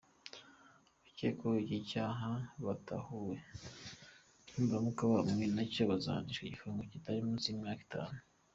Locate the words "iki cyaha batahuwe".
1.63-3.35